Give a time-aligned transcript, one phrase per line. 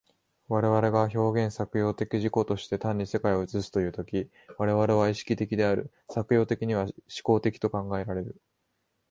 [0.47, 8.41] 我々が表現作用的自己として単に世界を映すという時、我々は意識的である、作用的には志向的と考えられる。